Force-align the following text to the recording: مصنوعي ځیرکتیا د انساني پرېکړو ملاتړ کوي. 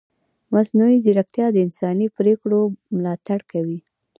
مصنوعي 0.53 0.97
ځیرکتیا 1.03 1.47
د 1.51 1.57
انساني 1.65 2.07
پرېکړو 2.17 2.61
ملاتړ 2.95 3.39
کوي. 3.51 3.79